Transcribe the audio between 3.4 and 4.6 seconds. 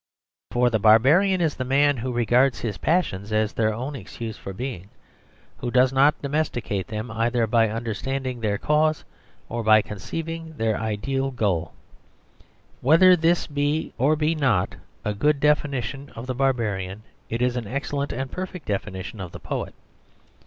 their own excuse for